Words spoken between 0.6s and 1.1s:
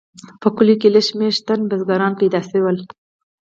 کې لږ